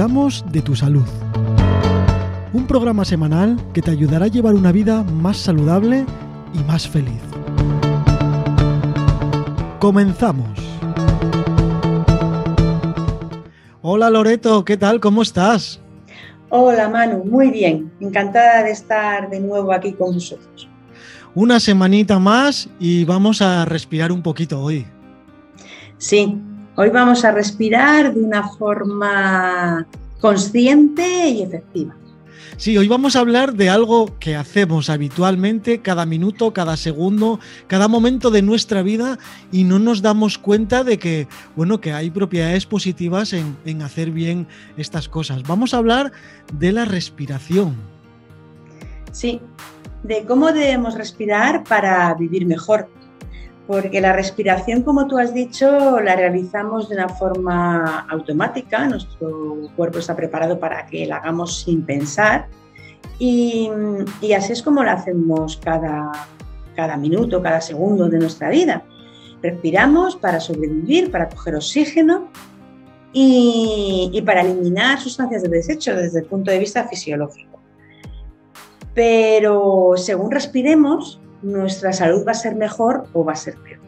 cuidamos 0.00 0.42
de 0.50 0.62
tu 0.62 0.74
salud. 0.74 1.04
Un 2.54 2.66
programa 2.66 3.04
semanal 3.04 3.60
que 3.74 3.82
te 3.82 3.90
ayudará 3.90 4.24
a 4.24 4.28
llevar 4.28 4.54
una 4.54 4.72
vida 4.72 5.02
más 5.02 5.36
saludable 5.36 6.06
y 6.54 6.58
más 6.64 6.88
feliz. 6.88 7.20
Comenzamos. 9.78 10.58
Hola 13.82 14.08
Loreto, 14.08 14.64
¿qué 14.64 14.78
tal? 14.78 15.00
¿Cómo 15.00 15.20
estás? 15.20 15.82
Hola 16.48 16.88
Manu, 16.88 17.22
muy 17.26 17.50
bien. 17.50 17.92
Encantada 18.00 18.62
de 18.62 18.70
estar 18.70 19.28
de 19.28 19.38
nuevo 19.38 19.70
aquí 19.70 19.92
con 19.92 20.14
vosotros. 20.14 20.66
Una 21.34 21.60
semanita 21.60 22.18
más 22.18 22.70
y 22.78 23.04
vamos 23.04 23.42
a 23.42 23.66
respirar 23.66 24.12
un 24.12 24.22
poquito 24.22 24.62
hoy. 24.62 24.86
Sí, 25.98 26.40
hoy 26.80 26.88
vamos 26.88 27.26
a 27.26 27.30
respirar 27.30 28.14
de 28.14 28.20
una 28.20 28.48
forma 28.48 29.86
consciente 30.18 31.28
y 31.28 31.42
efectiva. 31.42 31.94
Sí, 32.56 32.78
hoy 32.78 32.88
vamos 32.88 33.16
a 33.16 33.20
hablar 33.20 33.52
de 33.52 33.68
algo 33.68 34.18
que 34.18 34.34
hacemos 34.34 34.88
habitualmente 34.88 35.80
cada 35.82 36.06
minuto, 36.06 36.54
cada 36.54 36.78
segundo, 36.78 37.38
cada 37.66 37.86
momento 37.86 38.30
de 38.30 38.40
nuestra 38.40 38.82
vida 38.82 39.18
y 39.52 39.64
no 39.64 39.78
nos 39.78 40.00
damos 40.00 40.38
cuenta 40.38 40.82
de 40.82 40.98
que, 40.98 41.28
bueno, 41.54 41.82
que 41.82 41.92
hay 41.92 42.10
propiedades 42.10 42.64
positivas 42.64 43.34
en, 43.34 43.58
en 43.66 43.82
hacer 43.82 44.10
bien 44.10 44.46
estas 44.78 45.06
cosas. 45.06 45.42
Vamos 45.42 45.74
a 45.74 45.78
hablar 45.78 46.12
de 46.58 46.72
la 46.72 46.86
respiración. 46.86 47.76
Sí, 49.12 49.40
de 50.02 50.24
cómo 50.24 50.52
debemos 50.52 50.94
respirar 50.94 51.62
para 51.64 52.14
vivir 52.14 52.46
mejor 52.46 52.88
porque 53.70 54.00
la 54.00 54.12
respiración, 54.12 54.82
como 54.82 55.06
tú 55.06 55.16
has 55.16 55.32
dicho, 55.32 56.00
la 56.00 56.16
realizamos 56.16 56.88
de 56.88 56.96
una 56.96 57.08
forma 57.08 58.04
automática, 58.10 58.84
nuestro 58.88 59.60
cuerpo 59.76 60.00
está 60.00 60.16
preparado 60.16 60.58
para 60.58 60.86
que 60.86 61.06
la 61.06 61.18
hagamos 61.18 61.60
sin 61.60 61.86
pensar 61.86 62.48
y, 63.20 63.70
así 64.36 64.54
es 64.54 64.62
como 64.64 64.82
la 64.82 64.94
hacemos 64.94 65.56
cada, 65.58 66.10
cada 66.74 66.96
minuto, 66.96 67.40
cada 67.40 67.60
segundo 67.60 68.08
de 68.08 68.18
nuestra 68.18 68.50
vida. 68.50 68.82
Respiramos 69.40 70.16
para 70.16 70.40
sobrevivir, 70.40 71.12
para 71.12 71.28
coger 71.28 71.54
oxígeno 71.54 72.28
y, 73.12 74.10
y 74.12 74.20
para 74.22 74.40
eliminar 74.40 74.98
sustancias 74.98 75.44
de 75.44 75.48
desecho 75.48 75.94
desde 75.94 76.18
el 76.18 76.24
punto 76.24 76.50
de 76.50 76.58
vista 76.58 76.88
fisiológico. 76.88 77.60
Pero 78.94 79.92
según 79.94 80.32
respiremos, 80.32 81.20
nuestra 81.42 81.92
salud 81.92 82.24
va 82.26 82.32
a 82.32 82.34
ser 82.34 82.54
mejor 82.54 83.06
o 83.12 83.24
va 83.24 83.32
a 83.32 83.36
ser 83.36 83.56
peor. 83.56 83.80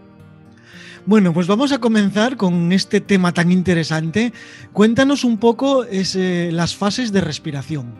Bueno, 1.05 1.33
pues 1.33 1.48
vamos 1.48 1.72
a 1.72 1.78
comenzar 1.78 2.36
con 2.36 2.70
este 2.70 3.00
tema 3.00 3.33
tan 3.33 3.50
interesante. 3.50 4.33
Cuéntanos 4.72 5.25
un 5.25 5.39
poco 5.39 5.84
las 5.91 6.77
fases 6.77 7.12
de 7.12 7.20
respiración. 7.20 7.92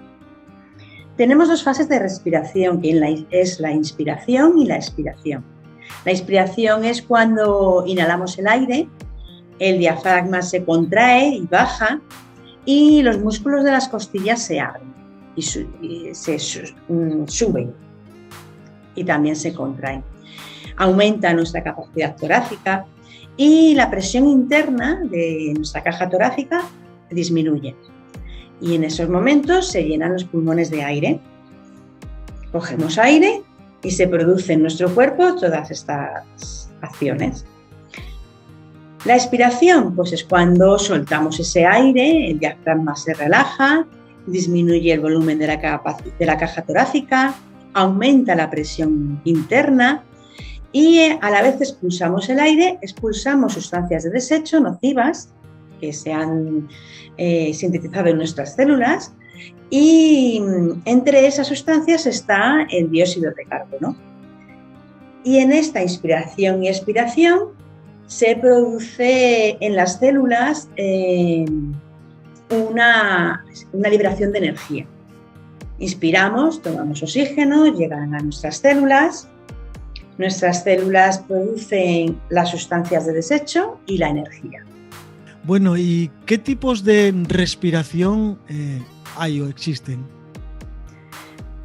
Tenemos 1.17 1.49
dos 1.49 1.65
fases 1.65 1.89
de 1.89 1.99
respiración, 1.99 2.81
que 2.81 3.27
es 3.31 3.59
la 3.61 3.73
inspiración 3.73 4.59
y 4.59 4.67
la 4.67 4.77
expiración. 4.77 5.45
La 6.05 6.13
inspiración 6.13 6.85
es 6.85 7.03
cuando 7.03 7.85
inhalamos 7.87 8.39
el 8.39 8.47
aire, 8.47 8.89
el 9.59 9.79
diafragma 9.79 10.41
se 10.43 10.65
contrae 10.65 11.29
y 11.29 11.47
baja 11.47 12.01
y 12.65 13.03
los 13.03 13.19
músculos 13.19 13.65
de 13.65 13.73
las 13.73 13.89
costillas 13.89 14.43
se 14.43 14.61
abren 14.61 14.93
y, 15.37 15.43
se 15.43 16.39
mm, 16.89 17.27
suben 17.27 17.75
y 18.95 19.05
también 19.05 19.37
se 19.37 19.53
contraen. 19.53 20.03
Aumenta 20.77 21.33
nuestra 21.35 21.63
capacidad 21.63 22.17
torácica 22.17 22.87
y 23.37 23.75
la 23.75 23.91
presión 23.91 24.27
interna 24.27 25.01
de 25.05 25.53
nuestra 25.57 25.83
caja 25.83 26.09
torácica 26.09 26.63
disminuye. 27.11 27.75
Y 28.61 28.75
en 28.75 28.85
esos 28.85 29.09
momentos 29.09 29.69
se 29.69 29.83
llenan 29.83 30.13
los 30.13 30.25
pulmones 30.25 30.71
de 30.71 30.83
aire. 30.83 31.21
Cogemos 32.53 32.99
aire 32.99 33.43
y 33.83 33.91
se 33.91 34.07
produce 34.07 34.53
en 34.53 34.63
nuestro 34.63 34.95
cuerpo 34.95 35.35
todas 35.35 35.71
estas 35.71 36.71
acciones. 36.81 37.45
La 39.05 39.17
expiración, 39.17 39.97
pues 39.97 40.13
es 40.13 40.23
cuando 40.23 40.79
soltamos 40.79 41.41
ese 41.41 41.67
aire, 41.67 42.31
el 42.31 42.39
diafragma 42.39 42.95
se 42.95 43.15
relaja, 43.15 43.85
disminuye 44.27 44.93
el 44.93 45.01
volumen 45.01 45.41
de 45.41 45.49
la, 45.49 45.83
de 46.19 46.27
la 46.27 46.39
caja 46.39 46.63
torácica, 46.63 47.35
aumenta 47.75 48.35
la 48.35 48.51
presión 48.51 49.21
interna 49.25 50.05
y 50.73 50.99
eh, 50.99 51.19
a 51.21 51.31
la 51.31 51.43
vez 51.43 51.61
expulsamos 51.61 52.29
el 52.29 52.41
aire, 52.41 52.79
expulsamos 52.81 53.53
sustancias 53.53 54.05
de 54.05 54.11
desecho 54.11 54.59
nocivas 54.61 55.33
que 55.81 55.93
se 55.93 56.13
han 56.13 56.69
eh, 57.19 57.53
sintetizado 57.53 58.09
en 58.09 58.17
nuestras 58.17 58.55
células 58.55 59.13
y 59.69 60.41
mm, 60.41 60.83
entre 60.87 61.27
esas 61.27 61.47
sustancias 61.47 62.07
está 62.07 62.67
el 62.71 62.91
dióxido 62.91 63.33
de 63.33 63.45
carbono. 63.45 63.97
Y 65.25 65.39
en 65.39 65.53
esta 65.53 65.83
inspiración 65.83 66.63
y 66.63 66.69
expiración 66.69 67.51
se 68.07 68.37
produce 68.37 69.57
en 69.61 69.77
las 69.77 69.99
células 69.99 70.69
eh, 70.77 71.45
una, 72.51 73.45
una 73.73 73.89
liberación 73.89 74.33
de 74.33 74.39
energía. 74.39 74.87
Inspiramos, 75.83 76.63
tomamos 76.63 77.03
oxígeno, 77.03 77.67
llegan 77.67 78.15
a 78.15 78.21
nuestras 78.21 78.59
células. 78.59 79.27
Nuestras 80.17 80.63
células 80.63 81.19
producen 81.19 82.21
las 82.29 82.51
sustancias 82.51 83.05
de 83.05 83.13
desecho 83.13 83.81
y 83.87 83.99
la 83.99 84.11
energía. 84.11 84.65
Bueno, 85.43 85.77
¿y 85.77 86.09
qué 86.25 86.39
tipos 86.39 86.85
de 86.85 87.13
respiración 87.27 88.39
eh, 88.49 88.81
hay 89.19 89.41
o 89.41 89.49
existen? 89.49 90.05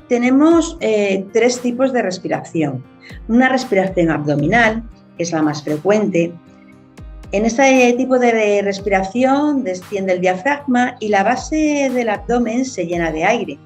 Tenemos 0.10 0.78
eh, 0.82 1.24
tres 1.32 1.62
tipos 1.62 1.94
de 1.94 2.02
respiración. 2.02 2.84
Una 3.28 3.50
respiración 3.50 4.10
abdominal, 4.10 4.82
que 5.16 5.24
es 5.24 5.32
la 5.32 5.44
más 5.44 5.62
frecuente. 5.62 6.34
En 7.32 7.46
este 7.46 7.94
tipo 7.94 8.18
de 8.18 8.64
respiración 8.64 9.64
desciende 9.64 10.14
el 10.14 10.22
diafragma 10.22 10.96
y 11.00 11.10
la 11.10 11.22
base 11.22 11.92
del 11.94 12.10
abdomen 12.10 12.66
se 12.66 12.88
llena 12.88 13.12
de 13.12 13.24
aire. 13.24 13.60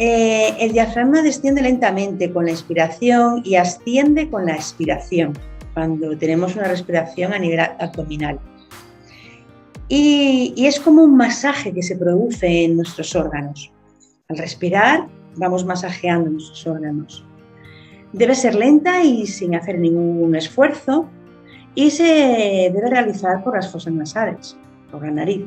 Eh, 0.00 0.54
el 0.60 0.72
diafragma 0.72 1.22
desciende 1.22 1.60
lentamente 1.60 2.32
con 2.32 2.44
la 2.44 2.52
inspiración 2.52 3.42
y 3.44 3.56
asciende 3.56 4.30
con 4.30 4.46
la 4.46 4.54
expiración, 4.54 5.32
cuando 5.74 6.16
tenemos 6.16 6.54
una 6.54 6.68
respiración 6.68 7.32
a 7.32 7.38
nivel 7.40 7.58
abdominal. 7.58 8.38
Y, 9.88 10.54
es 10.64 10.78
como 10.78 11.02
un 11.02 11.16
masaje 11.16 11.72
que 11.72 11.82
se 11.82 11.96
produce 11.96 12.64
en 12.64 12.76
nuestros 12.76 13.16
órganos. 13.16 13.72
Al 14.28 14.38
respirar, 14.38 15.08
vamos 15.36 15.64
masajeando 15.64 16.30
nuestros 16.30 16.64
órganos. 16.68 17.24
Debe 18.12 18.36
ser 18.36 18.54
lenta 18.54 19.02
y 19.02 19.26
sin 19.26 19.56
hacer 19.56 19.80
ningún 19.80 20.36
esfuerzo 20.36 21.08
y 21.74 21.90
se 21.90 22.70
debe 22.72 22.88
realizar 22.88 23.42
por 23.42 23.56
las 23.56 23.72
fosas 23.72 23.92
nasales, 23.92 24.56
por 24.92 25.04
la 25.04 25.10
nariz. 25.10 25.44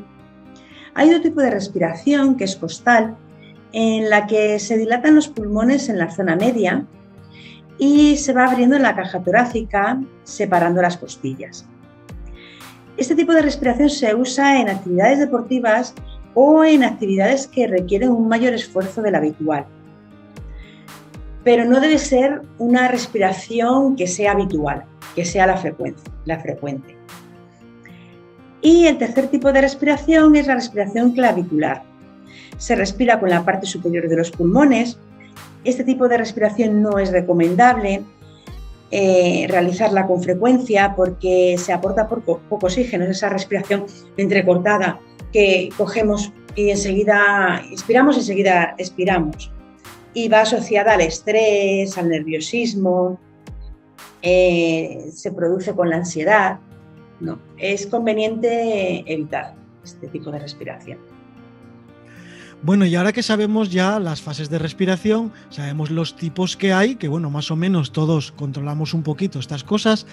Hay 0.94 1.10
otro 1.10 1.22
tipo 1.22 1.42
de 1.42 1.52
respiración 1.52 2.36
que 2.36 2.44
es 2.44 2.56
costal, 2.58 3.16
en 3.74 4.10
la 4.10 4.28
que 4.28 4.60
se 4.60 4.78
dilatan 4.78 5.16
los 5.16 5.28
pulmones 5.28 5.90
en 5.90 5.98
la 5.98 6.12
zona 6.12 6.36
media 6.36 6.86
y 7.78 8.18
se 8.18 8.34
va 8.34 8.46
abriendo 8.46 8.78
la 8.78 8.96
caja 8.96 9.22
torácica, 9.22 10.00
separando 10.24 10.82
las 10.82 10.98
costillas. 10.98 11.66
Este 12.98 13.16
tipo 13.16 13.34
de 13.34 13.42
respiración 13.42 13.90
se 13.90 14.14
usa 14.14 14.60
en 14.62 14.70
actividades 14.70 15.20
deportivas 15.20 15.96
o 16.34 16.64
en 16.64 16.84
actividades 16.84 17.48
que 17.48 17.68
requieren 17.68 18.12
un 18.12 18.28
mayor 18.28 18.54
esfuerzo 18.54 19.02
del 19.02 19.16
habitual. 19.16 19.66
Pero 21.44 21.66
no 21.66 21.80
debe 21.80 21.98
ser 21.98 22.44
una 22.60 22.88
respiración 22.88 23.96
que 23.96 24.06
sea 24.06 24.34
habitual, 24.34 24.84
que 25.16 25.26
sea 25.26 25.48
la, 25.48 25.60
la 26.26 26.40
frecuente. 26.40 26.96
Y 28.62 28.86
el 28.86 29.00
tercer 29.00 29.28
tipo 29.28 29.52
de 29.52 29.62
respiración 29.62 30.36
es 30.36 30.46
la 30.46 30.56
respiración 30.56 31.14
clavicular 31.14 31.91
se 32.58 32.76
respira 32.76 33.20
con 33.20 33.30
la 33.30 33.44
parte 33.44 33.66
superior 33.66 34.08
de 34.08 34.18
los 34.18 34.32
pulmones. 34.32 34.98
Este 35.64 35.84
tipo 35.84 36.08
de 36.08 36.18
respiración 36.18 36.82
no 36.82 37.00
es 37.00 37.12
recomendable 37.12 38.04
eh, 38.94 39.46
realizarla 39.48 40.06
con 40.06 40.22
frecuencia 40.22 40.96
porque 40.98 41.56
se 41.58 41.72
aporta 41.72 42.10
poco, 42.10 42.42
oxígeno, 42.50 43.06
es 43.06 43.12
esa 43.12 43.30
respiración 43.30 43.86
entrecortada 44.18 45.00
que 45.32 45.70
cogemos 45.78 46.34
y 46.56 46.72
enseguida 46.72 47.64
inspiramos 47.72 48.18
enseguida 48.18 48.76
expiramos. 48.78 49.50
Y 50.14 50.28
va 50.28 50.42
asociada 50.42 50.96
al 50.96 51.02
estrés, 51.02 51.98
al 51.98 52.10
nerviosismo, 52.10 53.18
eh, 54.22 55.10
se 55.14 55.32
produce 55.32 55.74
con 55.74 55.90
la 55.90 55.96
ansiedad. 55.96 56.60
No, 57.22 57.40
es 57.58 57.88
conveniente 57.88 59.06
evitar 59.08 59.56
este 59.86 60.08
tipo 60.08 60.32
de 60.32 60.40
respiración. 60.40 60.98
Bueno, 62.64 62.86
y 62.86 62.96
ahora 62.96 63.12
que 63.12 63.24
sabemos 63.24 63.72
ya 63.72 64.00
las 64.00 64.22
fases 64.22 64.50
de 64.52 64.60
respiración, 64.60 65.32
sabemos 65.50 65.90
los 65.90 66.16
tipos 66.16 66.56
que 66.56 66.74
hay, 66.74 66.96
que 66.96 67.08
bueno, 67.08 67.32
más 67.32 67.50
o 67.50 67.56
menos 67.56 67.92
todos 67.92 68.32
controlamos 68.32 68.94
un 68.94 69.02
poquito 69.02 69.40
estas 69.40 69.64
cosas, 69.64 70.06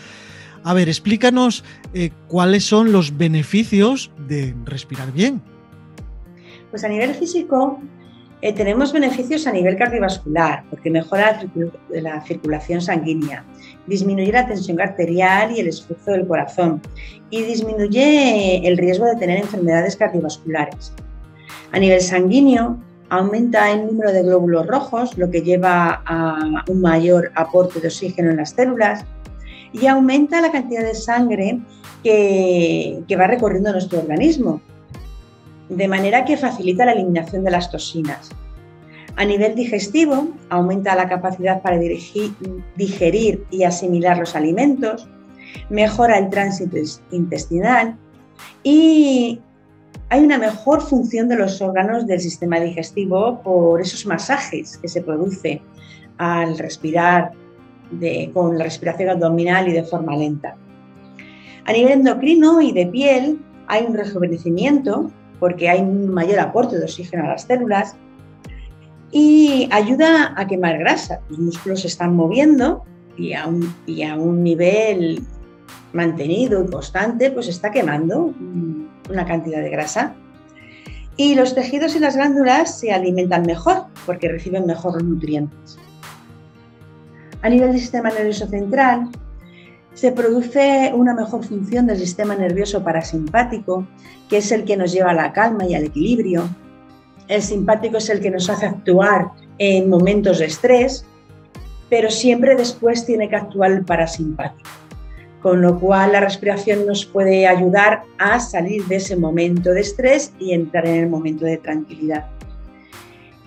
A 0.65 0.75
ver, 0.75 0.89
explícanos 0.89 1.62
eh, 1.95 2.11
cuáles 2.27 2.65
son 2.65 2.91
los 2.91 3.17
beneficios 3.17 4.11
de 4.27 4.56
respirar 4.65 5.12
bien. 5.12 5.41
Pues 6.71 6.83
a 6.83 6.89
nivel 6.89 7.15
físico 7.15 7.81
eh, 8.43 8.53
tenemos 8.53 8.93
beneficios 8.93 9.47
a 9.47 9.53
nivel 9.53 9.77
cardiovascular, 9.77 10.65
porque 10.69 10.91
mejora 10.91 11.41
la 11.91 12.21
circulación 12.23 12.81
sanguínea, 12.81 13.44
disminuye 13.87 14.33
la 14.33 14.49
tensión 14.49 14.81
arterial 14.81 15.53
y 15.53 15.61
el 15.61 15.69
esfuerzo 15.69 16.11
del 16.11 16.27
corazón 16.27 16.83
y 17.31 17.43
disminuye 17.43 18.67
el 18.67 18.77
riesgo 18.77 19.06
de 19.06 19.15
tener 19.15 19.39
enfermedades 19.39 19.97
cardiovasculares. 19.97 20.93
A 21.73 21.79
nivel 21.79 22.00
sanguíneo, 22.00 22.79
aumenta 23.11 23.70
el 23.70 23.87
número 23.87 24.12
de 24.12 24.23
glóbulos 24.23 24.67
rojos, 24.67 25.17
lo 25.17 25.31
que 25.31 25.43
lleva 25.43 26.03
a 26.06 26.65
un 26.69 26.81
mayor 26.81 27.31
aporte 27.35 27.81
de 27.81 27.88
oxígeno 27.88 28.31
en 28.31 28.38
las 28.38 28.50
células, 28.50 29.05
y 29.73 29.87
aumenta 29.87 30.41
la 30.41 30.50
cantidad 30.50 30.82
de 30.82 30.94
sangre 30.94 31.61
que, 32.03 33.05
va 33.19 33.26
recorriendo 33.26 33.73
nuestro 33.73 34.00
organismo, 34.00 34.61
de 35.69 35.88
manera 35.88 36.25
que 36.25 36.37
facilita 36.37 36.87
la 36.87 36.93
eliminación 36.93 37.44
de 37.44 37.50
las 37.50 37.70
toxinas. 37.70 38.31
A 39.17 39.25
nivel 39.25 39.55
digestivo, 39.55 40.29
aumenta 40.49 40.94
la 40.94 41.09
capacidad 41.09 41.61
para 41.61 41.79
digerir 42.76 43.44
y 43.50 43.65
asimilar 43.65 44.19
los 44.19 44.37
alimentos, 44.37 45.09
mejora 45.70 46.19
el 46.19 46.31
tránsito 46.31 46.76
intestinal 47.11 47.97
y 48.62 49.41
hay 50.10 50.25
una 50.25 50.38
mejor 50.38 50.81
función 50.81 51.28
de 51.28 51.37
los 51.37 51.60
órganos 51.60 52.06
del 52.06 52.20
sistema 52.20 52.58
digestivo 52.60 53.43
por 53.43 53.81
esos 53.81 54.06
masajes 54.06 54.78
que 54.78 54.88
se 54.88 55.02
produce 55.02 55.60
al 56.16 56.58
respirar 56.58 57.32
con 58.32 58.58
la 58.58 58.64
respiración 58.64 59.10
abdominal 59.10 59.69
y 59.69 59.72
de 59.72 59.82
forma 59.82 60.16
lenta. 60.16 60.56
A 61.64 61.72
nivel 61.72 61.93
endocrino 61.93 62.60
y 62.60 62.72
de 62.72 62.87
piel 62.87 63.38
hay 63.66 63.84
un 63.84 63.94
rejuvenecimiento 63.94 65.10
porque 65.38 65.69
hay 65.69 65.81
un 65.81 66.08
mayor 66.08 66.40
aporte 66.40 66.78
de 66.78 66.84
oxígeno 66.84 67.25
a 67.25 67.28
las 67.28 67.43
células 67.43 67.96
y 69.10 69.69
ayuda 69.70 70.34
a 70.37 70.46
quemar 70.46 70.78
grasa. 70.78 71.20
Los 71.28 71.38
músculos 71.38 71.82
se 71.82 71.88
están 71.88 72.14
moviendo 72.14 72.84
a 73.37 73.50
y 73.87 74.02
a 74.02 74.16
un 74.16 74.43
nivel 74.43 75.22
mantenido 75.93 76.64
y 76.64 76.70
constante, 76.70 77.31
pues 77.31 77.49
está 77.49 77.70
quemando 77.70 78.32
una 79.08 79.26
cantidad 79.26 79.62
de 79.62 79.70
grasa. 79.70 80.14
Y 81.16 81.34
los 81.34 81.55
tejidos 81.55 81.96
y 81.96 81.99
las 81.99 82.16
glándulas 82.16 82.78
se 82.78 82.93
alimentan 82.93 83.43
mejor 83.43 83.87
porque 84.06 84.28
reciben 84.28 84.66
mejor 84.66 85.02
nutrientes. 85.02 85.78
A 87.43 87.49
nivel 87.49 87.72
del 87.72 87.81
sistema 87.81 88.10
nervioso 88.10 88.46
central, 88.46 89.08
se 89.94 90.12
produce 90.12 90.93
una 90.94 91.12
mejor 91.12 91.44
función 91.44 91.87
del 91.87 91.99
sistema 91.99 92.37
nervioso 92.37 92.84
parasimpático, 92.84 93.87
que 94.28 94.38
es 94.38 94.52
el 94.52 94.64
que 94.64 94.76
nos 94.76 94.93
lleva 94.93 95.10
a 95.10 95.14
la 95.14 95.32
calma 95.32 95.66
y 95.66 95.75
al 95.75 95.84
equilibrio. 95.84 96.49
El 97.26 97.43
simpático 97.43 97.96
es 97.96 98.08
el 98.10 98.20
que 98.20 98.31
nos 98.31 98.49
hace 98.49 98.66
actuar 98.66 99.32
en 99.58 99.90
momentos 99.90 100.38
de 100.38 100.46
estrés, 100.46 101.05
pero 101.90 102.10
siempre 102.10 102.55
después 102.55 103.06
tiene 103.06 103.28
que 103.28 103.37
actuar 103.37 103.72
el 103.72 103.84
parasimpático 103.84 104.69
con 105.43 105.62
lo 105.62 105.79
cual 105.79 106.12
la 106.12 106.20
respiración 106.20 106.87
nos 106.87 107.05
puede 107.05 107.46
ayudar 107.46 108.02
a 108.19 108.40
salir 108.40 108.85
de 108.87 108.96
ese 108.96 109.17
momento 109.17 109.70
de 109.70 109.81
estrés 109.81 110.32
y 110.38 110.52
entrar 110.52 110.87
en 110.87 110.96
el 110.96 111.08
momento 111.08 111.44
de 111.44 111.58
tranquilidad. 111.58 112.26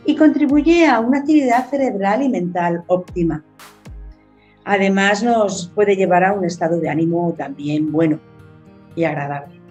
Y 0.06 0.16
contribuye 0.16 0.88
a 0.88 1.00
una 1.00 1.20
actividad 1.20 1.70
cerebral 1.70 2.24
y 2.24 2.30
mental 2.30 2.84
óptima. 2.88 3.44
Además 4.64 5.24
nos 5.24 5.72
puede 5.74 5.96
llevar 5.96 6.24
a 6.24 6.34
un 6.34 6.46
estado 6.46 6.80
de 6.80 6.90
ánimo 6.90 7.34
también 7.38 7.92
bueno 7.92 8.20
y 8.96 9.04
agradable. 9.04 9.62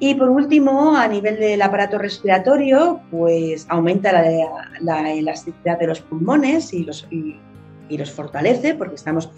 Y 0.00 0.14
por 0.14 0.28
último, 0.30 0.96
a 0.96 1.08
nivel 1.08 1.38
del 1.40 1.60
aparato 1.60 1.98
respiratorio, 1.98 3.00
pues 3.10 3.66
aumenta 3.68 4.12
la, 4.80 5.12
elasticidad 5.12 5.78
de 5.78 5.88
los 5.88 6.00
pulmones 6.00 6.72
y 6.72 6.84
los, 6.84 7.08
los 7.96 8.10
fortalece 8.10 8.74
porque 8.74 8.96
estamos 8.96 9.30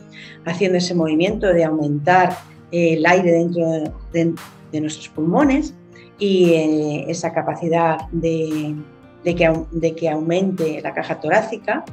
haciendo 0.44 0.78
ese 0.78 0.94
movimiento 0.94 1.46
de 1.52 1.64
aumentar 1.64 2.36
el 2.72 3.04
aire 3.06 3.32
dentro 3.32 3.92
de, 4.12 4.80
nuestros 4.80 5.08
pulmones 5.08 5.74
y 6.18 6.52
eh, 6.52 7.04
esa 7.08 7.32
capacidad 7.32 8.08
de, 8.12 8.76
que, 9.24 9.52
de, 9.72 9.94
que, 9.94 10.08
aumente 10.08 10.80
la 10.80 10.94
caja 10.94 11.20
torácica, 11.20 11.84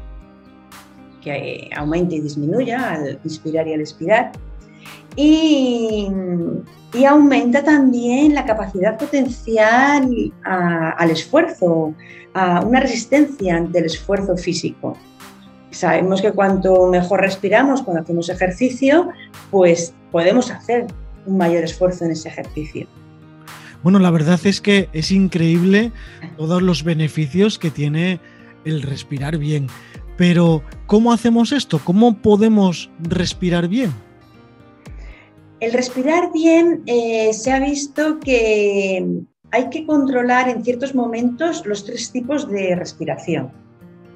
que 1.22 1.32
eh, 1.32 1.70
aumente 1.76 2.16
y 2.16 2.22
disminuya 2.22 2.92
al 2.92 3.20
inspirar 3.24 3.68
y 3.68 3.74
al 3.74 3.82
expirar. 3.82 4.32
Y, 5.16 6.08
aumenta 7.08 7.64
también 7.64 8.34
la 8.34 8.46
capacidad 8.46 8.98
potencial 8.98 10.10
al 10.44 11.12
esfuerzo, 11.12 11.94
a 12.34 12.62
una 12.62 12.80
resistencia 12.80 13.56
ante 13.56 13.80
el 13.80 13.86
esfuerzo 13.86 14.36
físico. 14.36 14.98
Sabemos 15.72 16.22
que 16.22 16.32
cuanto 16.32 16.88
mejor 16.88 17.22
respiramos 17.22 17.82
cuando 17.82 18.02
hacemos 18.02 18.30
ejercicio, 18.30 19.10
pues 19.52 19.94
podemos 20.12 20.50
hacer 20.50 20.88
un 21.26 21.38
mayor 21.38 21.64
esfuerzo 21.64 22.06
en 22.06 22.12
ese 22.12 22.30
ejercicio. 22.30 22.88
Bueno, 23.84 24.00
la 24.00 24.10
verdad 24.10 24.40
es 24.44 24.62
que 24.62 24.90
es 24.94 25.12
increíble 25.12 25.92
todos 26.38 26.62
los 26.62 26.84
beneficios 26.84 27.60
que 27.60 27.70
tiene 27.70 28.20
el 28.66 28.82
respirar 28.82 29.38
bien. 29.38 29.68
Pero, 30.18 30.64
¿cómo 30.88 31.14
hacemos 31.14 31.52
esto? 31.52 31.80
¿Cómo 31.84 32.18
podemos 32.18 32.90
respirar 33.00 33.68
bien? 33.68 33.92
El 35.60 35.74
respirar 35.74 36.32
bien 36.34 36.84
eh, 36.86 37.34
se 37.34 37.52
ha 37.52 37.60
visto 37.60 38.20
que 38.20 39.06
hay 39.52 39.70
que 39.70 39.86
controlar 39.86 40.50
en 40.50 40.64
ciertos 40.64 40.96
momentos 40.96 41.66
los 41.66 41.86
tres 41.86 42.12
tipos 42.12 42.50
de 42.50 42.76
respiración 42.76 43.52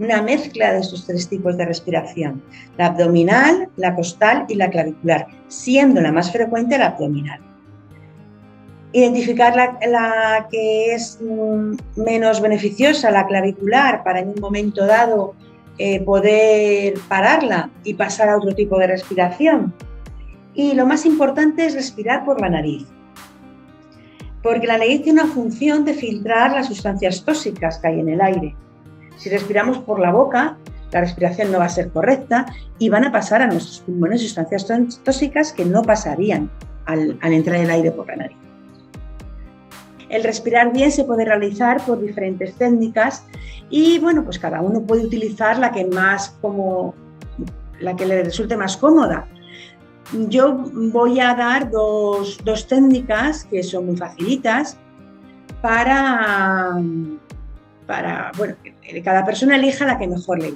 una 0.04 0.22
mezcla 0.22 0.74
de 0.74 0.80
estos 0.80 1.06
tres 1.06 1.30
tipos 1.30 1.58
de 1.58 1.66
respiración, 1.66 2.42
la 2.78 2.88
abdominal, 2.88 3.70
la 3.78 3.96
costal 3.96 4.46
y 4.50 4.56
la 4.56 4.70
clavicular, 4.70 5.28
siendo 5.48 6.02
la 6.02 6.12
más 6.12 6.32
frecuente 6.32 6.78
la 6.78 6.88
abdominal. 6.88 7.40
Identificar 8.94 9.56
la, 9.56 10.48
que 10.50 10.94
es 10.94 11.20
mm, 11.22 11.76
menos 11.96 12.42
beneficiosa, 12.42 13.12
la 13.12 13.28
clavicular, 13.28 14.04
para 14.04 14.20
en 14.20 14.30
un 14.30 14.42
momento 14.42 14.86
dado 14.86 15.36
eh, 15.78 16.02
poder 16.02 16.96
pararla 17.08 17.70
y 17.84 17.94
pasar 17.94 18.28
a 18.30 18.38
otro 18.38 18.54
tipo 18.54 18.78
de 18.78 18.88
respiración. 18.88 19.74
Y 20.54 20.74
lo 20.74 20.86
más 20.86 21.06
importante 21.06 21.66
es 21.66 21.76
respirar 21.76 22.26
por 22.26 22.42
la 22.42 22.50
nariz, 22.50 22.86
porque 24.44 24.68
la 24.68 24.78
nariz 24.78 25.04
tiene 25.04 25.22
una 25.22 25.32
función 25.32 25.86
de 25.86 25.94
filtrar 25.94 26.52
las 26.52 26.68
sustancias 26.68 27.24
tóxicas 27.24 27.78
que 27.78 27.88
hay 27.88 28.00
en 28.00 28.10
el 28.10 28.20
aire. 28.20 28.56
Si 29.22 29.30
respiramos 29.30 29.78
por 29.78 30.00
la 30.00 30.12
boca, 30.12 30.58
la 30.92 31.02
respiración 31.02 31.52
no 31.52 31.60
va 31.60 31.66
a 31.66 31.70
ser 31.70 31.92
correcta 31.92 32.48
y 32.80 32.90
van 32.90 33.06
a 33.06 33.12
pasar 33.12 33.44
a 33.44 33.46
nuestros 33.46 33.82
pulmones 33.82 34.22
sustancias 34.22 34.66
tóxicas 35.04 35.54
que 35.54 35.64
no 35.64 35.84
pasarían 35.84 36.50
al, 36.86 37.20
entrar 37.22 37.58
el 37.58 37.70
aire 37.70 37.92
por 37.92 38.08
la 38.08 38.16
nariz. 38.16 38.38
El 40.10 40.24
respirar 40.24 40.74
bien 40.74 40.92
se 40.92 41.04
puede 41.04 41.24
realizar 41.24 41.86
por 41.86 42.02
diferentes 42.02 42.56
técnicas 42.56 43.24
y 43.70 44.00
bueno, 44.00 44.24
pues 44.24 44.40
cada 44.40 44.60
uno 44.60 44.82
puede 44.82 45.06
utilizar 45.06 45.60
la 45.60 45.72
que 45.72 45.86
más 45.86 46.36
como 46.42 46.96
la 47.80 47.96
que 47.96 48.08
le 48.08 48.24
resulte 48.24 48.58
más 48.58 48.76
cómoda. 48.76 49.28
Yo 50.30 50.66
voy 50.92 51.20
a 51.20 51.36
dar 51.36 51.70
dos, 51.70 52.40
dos 52.44 52.68
técnicas 52.68 53.44
que 53.46 53.62
son 53.62 53.86
muy 53.86 53.98
facilitas 53.98 54.78
para, 55.62 56.76
para, 57.92 58.32
bueno, 58.38 58.56
que 58.64 59.04
cada 59.04 59.26
persona 59.26 59.58
elija 59.58 59.86
la 59.86 59.98
que 59.98 60.08
mejor 60.08 60.40
le 60.40 60.54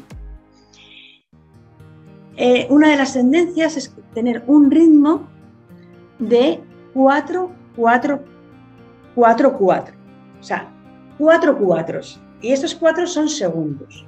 eh, 2.38 2.66
una 2.70 2.92
de 2.92 2.96
las 2.96 3.12
tendencias 3.12 3.76
es 3.76 3.94
tener 4.14 4.42
un 4.48 4.72
ritmo 4.72 5.28
de 6.18 6.62
4, 6.94 7.52
4, 7.76 8.24
4, 9.16 9.58
4. 9.58 9.96
O 10.40 10.44
sea, 10.44 10.72
4 11.18 11.58
cuatros. 11.58 12.22
Y 12.42 12.54
estos 12.54 12.74
cuatro 12.74 13.06
son 13.06 13.28
segundos. 13.28 14.06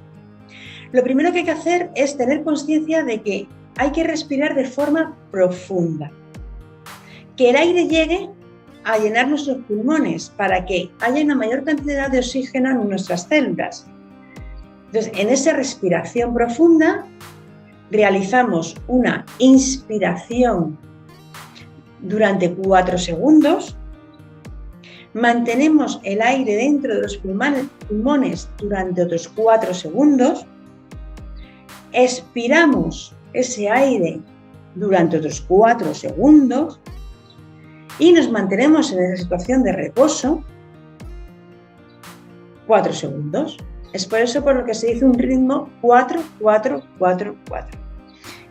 Lo 0.92 1.02
primero 1.02 1.30
que 1.30 1.40
hay 1.40 1.44
que 1.44 1.50
hacer 1.50 1.90
es 1.94 2.16
tener 2.16 2.44
conciencia 2.44 3.04
de 3.04 3.20
que 3.20 3.46
hay 3.76 3.92
que 3.92 4.04
respirar 4.04 4.54
de 4.54 4.64
forma 4.64 5.14
profunda. 5.30 6.10
Que 7.36 7.50
el 7.50 7.56
aire 7.56 7.88
llegue 7.88 8.30
a 8.88 8.96
llenar 8.96 9.28
nuestros 9.28 9.58
pulmones 9.64 10.32
para 10.34 10.64
que 10.64 10.90
haya 11.00 11.22
una 11.22 11.34
mayor 11.34 11.62
cantidad 11.62 12.10
de 12.10 12.20
oxígeno 12.20 12.70
en 12.70 12.88
nuestras 12.88 13.24
células. 13.24 13.86
Entonces, 14.86 15.12
en 15.14 15.28
esa 15.28 15.52
respiración 15.52 16.32
profunda 16.32 17.04
realizamos 17.90 18.74
una 18.86 19.26
inspiración 19.36 20.78
durante 22.00 22.50
cuatro 22.50 22.96
segundos, 22.96 23.76
mantenemos 25.12 26.00
el 26.02 26.22
aire 26.22 26.56
dentro 26.56 26.94
de 26.94 27.02
los 27.02 27.18
pulmones 27.18 28.48
durante 28.56 29.02
otros 29.02 29.28
cuatro 29.28 29.74
segundos, 29.74 30.46
expiramos 31.92 33.14
ese 33.34 33.68
aire 33.68 34.22
durante 34.76 35.18
otros 35.18 35.42
cuatro 35.46 35.92
segundos 35.92 36.80
y 37.98 38.12
nos 38.12 38.30
mantenemos 38.30 38.92
en 38.92 39.02
esa 39.02 39.22
situación 39.22 39.62
de 39.62 39.72
reposo 39.72 40.44
cuatro 42.66 42.92
segundos. 42.92 43.56
Es 43.92 44.06
por 44.06 44.20
eso 44.20 44.44
por 44.44 44.54
lo 44.54 44.64
que 44.64 44.74
se 44.74 44.88
dice 44.88 45.04
un 45.04 45.14
ritmo 45.14 45.70
4, 45.80 46.20
4, 46.40 46.82
4, 46.98 47.36
4. 47.48 47.80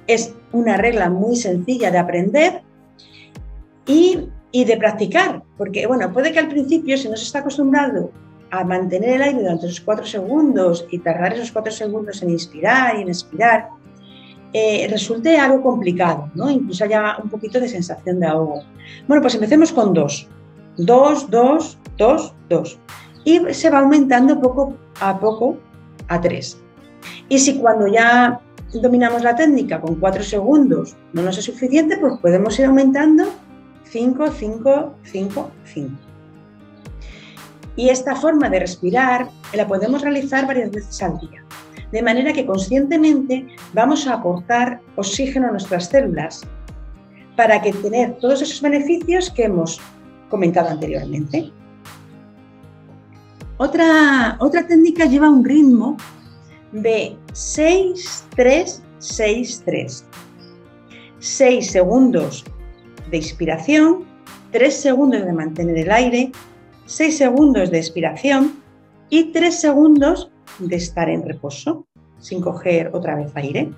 Es 0.07 0.33
una 0.51 0.77
regla 0.77 1.09
muy 1.09 1.35
sencilla 1.35 1.91
de 1.91 1.97
aprender 1.99 2.61
y, 3.85 4.29
y, 4.51 4.65
de 4.65 4.77
practicar, 4.77 5.43
porque 5.57 5.85
bueno, 5.85 6.11
puede 6.11 6.31
que 6.31 6.39
al 6.39 6.47
principio, 6.47 6.97
si 6.97 7.07
no 7.07 7.15
se 7.15 7.23
está 7.23 7.39
acostumbrado 7.39 8.11
a 8.49 8.63
mantener 8.63 9.15
el 9.15 9.21
aire 9.21 9.41
durante 9.41 9.67
esos 9.67 9.81
cuatro 9.81 10.05
segundos 10.05 10.87
y 10.89 10.99
tardar 10.99 11.33
esos 11.33 11.51
cuatro 11.51 11.71
segundos 11.71 12.21
en 12.23 12.31
inspirar 12.31 12.97
y 12.97 13.01
en 13.01 13.09
expirar, 13.09 13.69
eh, 14.53 14.87
resulte 14.89 15.37
algo 15.37 15.61
complicado. 15.61 16.29
Incluso 16.49 16.83
haya 16.83 17.17
un 17.21 17.29
poquito 17.29 17.59
de 17.59 17.67
sensación 17.67 18.19
de 18.19 18.27
ahogo. 18.27 18.63
Bueno, 19.07 19.21
pues 19.21 19.35
empecemos 19.35 19.71
con 19.71 19.93
dos. 19.93 20.27
Dos, 20.77 21.29
dos, 21.29 21.77
dos, 21.97 22.33
dos. 22.49 22.79
Y 23.25 23.41
se 23.53 23.69
va 23.69 23.79
aumentando 23.79 24.39
poco 24.39 24.75
a 25.01 25.19
poco 25.19 25.57
a 26.07 26.21
tres. 26.21 26.61
Y 27.29 27.39
si 27.39 27.57
cuando 27.57 27.87
ya 27.87 28.39
dominamos 28.73 29.23
la 29.23 29.35
técnica 29.35 29.81
con 29.81 29.95
cuatro 29.95 30.23
segundos 30.23 30.95
no 31.13 31.21
nos 31.21 31.37
es 31.37 31.45
suficiente, 31.45 31.97
pues 31.97 32.13
podemos 32.21 32.57
ir 32.59 32.65
aumentando 32.65 33.25
5, 33.85 34.31
5, 34.31 34.93
5, 35.03 35.51
5. 35.65 35.89
Y 37.75 37.89
esta 37.89 38.15
forma 38.15 38.49
de 38.49 38.59
respirar 38.59 39.29
la 39.53 39.67
podemos 39.67 40.01
realizar 40.01 40.47
varias 40.47 40.71
veces 40.71 41.01
al 41.01 41.17
día 41.19 41.43
de 41.91 42.01
manera 42.01 42.33
que 42.33 42.45
conscientemente 42.45 43.47
vamos 43.73 44.05
a 44.07 44.15
aportar 44.15 44.81
oxígeno 44.95 45.47
a 45.47 45.51
nuestras 45.51 45.85
células 45.85 46.41
para 47.35 47.61
que 47.61 47.71
tener 47.71 48.17
todos 48.19 48.41
esos 48.41 48.61
beneficios 48.61 49.29
que 49.29 49.45
hemos 49.45 49.79
comentado 50.29 50.69
anteriormente. 50.69 51.51
Otra, 53.57 54.37
otra 54.39 54.65
técnica 54.67 55.05
lleva 55.05 55.29
un 55.29 55.45
ritmo 55.45 55.97
de 56.71 57.15
6-3-6-3. 57.33 60.03
6 61.19 61.71
segundos 61.71 62.45
de 63.09 63.17
inspiración, 63.17 64.05
3 64.51 64.75
segundos 64.75 65.25
de 65.25 65.33
mantener 65.33 65.79
el 65.79 65.91
aire, 65.91 66.31
6 66.85 67.17
segundos 67.17 67.71
de 67.71 67.79
expiración 67.79 68.61
y 69.09 69.31
3 69.31 69.59
segundos 69.59 70.29
de 70.59 70.75
estar 70.75 71.09
en 71.09 71.23
reposo, 71.23 71.85
sin 72.19 72.41
coger 72.41 72.91
otra 72.93 73.15
vez 73.15 73.31
aire. 73.35 73.71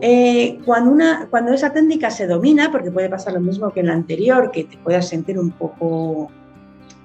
Eh, 0.00 0.60
cuando, 0.64 0.90
una, 0.90 1.26
cuando 1.28 1.52
esa 1.52 1.72
técnica 1.72 2.10
se 2.10 2.26
domina, 2.26 2.72
porque 2.72 2.90
puede 2.90 3.10
pasar 3.10 3.34
lo 3.34 3.40
mismo 3.40 3.70
que 3.70 3.80
en 3.80 3.86
la 3.86 3.92
anterior, 3.92 4.50
que 4.50 4.64
te 4.64 4.78
puedas 4.78 5.08
sentir 5.08 5.38
un 5.38 5.50
poco 5.50 6.30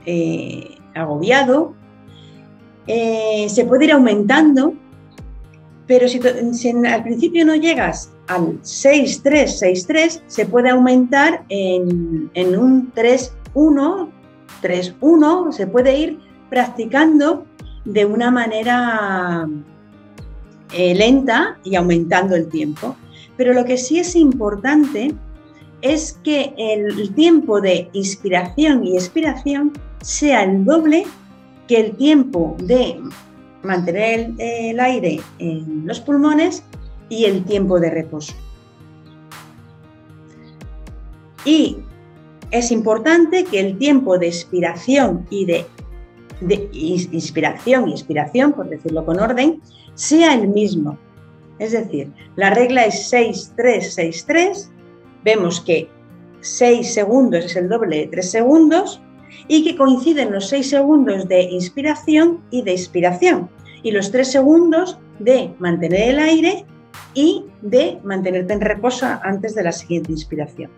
eh, 0.06 0.78
agobiado, 0.94 1.74
eh, 2.88 3.48
se 3.50 3.66
puede 3.66 3.86
ir 3.86 3.92
aumentando, 3.92 4.74
pero 5.88 6.08
si, 6.08 6.22
al 6.88 7.04
principio 7.04 7.46
no 7.46 7.56
llegas 7.56 8.14
al 8.28 8.62
6-3-6-3, 8.62 10.22
se 10.28 10.46
puede 10.46 10.70
aumentar 10.70 11.44
en, 11.50 12.32
en 12.34 12.58
un 12.58 12.94
3-1, 12.94 14.10
3-1, 14.62 15.52
se 15.52 15.68
puede 15.68 15.98
ir 16.00 16.29
practicando 16.50 17.46
de 17.86 18.06
una 18.06 18.32
manera 18.32 19.48
eh, 20.74 20.96
lenta 20.96 21.58
y 21.64 21.76
aumentando 21.76 22.36
el 22.36 22.48
tiempo. 22.50 22.96
Pero 23.38 23.54
lo 23.54 23.66
que 23.66 23.78
sí 23.78 24.00
es 24.00 24.16
importante 24.16 25.14
es 25.82 26.20
que 26.24 26.54
el 26.58 27.14
tiempo 27.14 27.62
de 27.62 27.90
inspiración 27.94 28.86
y 28.86 28.96
expiración 28.96 29.72
sea 30.02 30.44
el 30.44 30.66
doble 30.66 31.06
que 31.68 31.80
el 31.80 31.96
tiempo 31.96 32.58
de 32.60 33.00
mantener 33.64 34.32
el, 34.38 34.80
aire 34.80 35.22
en 35.38 35.86
los 35.86 36.00
pulmones 36.00 36.64
y 37.10 37.26
el 37.26 37.44
tiempo 37.46 37.80
de 37.80 37.90
reposo. 37.90 38.34
Y 41.46 41.78
es 42.52 42.72
importante 42.72 43.46
que 43.46 43.60
el 43.60 43.78
tiempo 43.78 44.18
de 44.18 44.28
expiración 44.28 45.26
y 45.30 45.46
de 45.46 45.66
de 46.42 46.70
inspiración 46.74 47.90
y 47.90 47.92
expiración, 47.92 48.54
por 48.54 48.70
decirlo 48.70 49.06
con 49.06 49.20
orden, 49.20 49.62
sea 49.94 50.34
el 50.34 50.48
mismo. 50.48 50.98
Es 51.60 51.74
decir, 51.74 52.12
la 52.36 52.52
regla 52.52 52.86
es 52.86 53.12
6-3-6-3, 53.12 54.70
vemos 55.24 55.60
que 55.60 55.90
6 56.42 56.94
segundos 56.94 57.46
es 57.46 57.56
el 57.56 57.68
doble 57.68 57.98
de 57.98 58.08
3 58.08 58.32
segundos 58.32 59.02
y 59.48 59.64
que 59.64 59.76
coinciden 59.76 60.32
los 60.32 60.48
6 60.48 60.70
segundos 60.70 61.28
de 61.28 61.44
inspiración 61.44 62.40
y 62.50 62.62
de 62.62 62.72
expiración 62.72 63.50
y 63.84 63.92
los 63.92 64.12
3 64.12 64.32
segundos 64.32 64.98
de 65.20 65.54
mantener 65.60 66.10
el 66.10 66.20
aire 66.20 66.66
y 67.14 67.44
de 67.62 68.00
mantenerte 68.04 68.54
en 68.54 68.62
reposo 68.62 69.06
antes 69.24 69.56
de 69.56 69.64
la 69.64 69.72
siguiente 69.72 70.12
inspiración. 70.12 70.72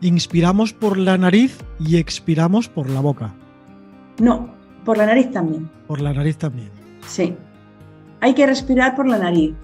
Inspiramos 0.00 0.72
por 0.72 0.98
la 0.98 1.16
nariz 1.18 1.58
y 1.80 1.96
expiramos 1.96 2.68
por 2.68 2.88
la 2.90 3.00
boca. 3.00 3.34
No, 4.18 4.54
por 4.84 4.98
la 4.98 5.06
nariz 5.06 5.30
también. 5.30 5.70
Por 5.86 6.00
la 6.00 6.12
nariz 6.12 6.36
también. 6.36 6.70
Sí. 7.06 7.34
Hay 8.20 8.34
que 8.34 8.46
respirar 8.46 8.96
por 8.96 9.06
la 9.06 9.18
nariz. 9.18 9.54